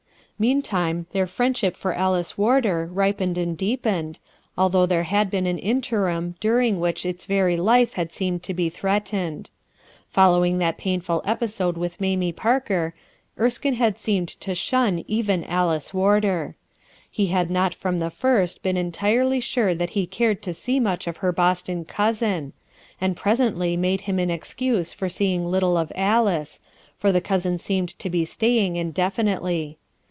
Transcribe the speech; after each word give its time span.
Meantime 0.39 1.05
their 1.11 1.27
friendship 1.27 1.77
for 1.77 1.93
Alice 1.95 2.35
Warder 2.35 2.87
ripened 2.91 3.37
and 3.37 3.55
deepened, 3.55 4.17
although 4.57 4.87
there 4.87 5.03
had 5.03 5.29
been 5.29 5.45
an 5.45 5.59
interim 5.59 6.33
during 6.39 6.79
which, 6.79 7.05
its 7.05 7.27
very 7.27 7.55
life 7.55 7.93
had 7.93 8.11
seemed 8.11 8.41
to 8.41 8.51
be 8.55 8.67
threatened. 8.67 9.51
Following 10.09 10.57
that 10.57 10.79
painful 10.79 11.21
epi 11.25 11.45
sode 11.45 11.77
with 11.77 12.01
Mamie 12.01 12.31
Parker, 12.31 12.95
Erskine 13.39 13.75
had 13.75 13.99
seemed 13.99 14.29
to 14.29 14.55
shun 14.55 15.05
even 15.07 15.43
Alice 15.43 15.93
Warder. 15.93 16.55
He 17.11 17.27
had 17.27 17.51
not 17.51 17.75
from 17.75 18.01
(he 18.01 18.09
first 18.09 18.63
been 18.63 18.77
entirely 18.77 19.39
sure 19.41 19.75
that 19.75 19.91
he 19.91 20.07
cared 20.07 20.41
to 20.41 20.55
see 20.55 20.79
much 20.79 21.05
of 21.05 21.17
her 21.17 21.31
Boston 21.31 21.85
cousin, 21.85 22.53
and 22.99 23.15
presently 23.15 23.77
made 23.77 24.01
him 24.01 24.17
an 24.17 24.31
excuse 24.31 24.91
for 24.91 25.07
seeing 25.07 25.43
Utile 25.47 25.77
of 25.79 25.91
Alice, 25.95 26.61
for 26.97 27.11
the 27.11 27.21
cousin 27.21 27.59
seemed 27.59 27.89
to 27.99 28.09
be 28.09 28.25
staying 28.25 28.75
indefinitely. 28.75 29.77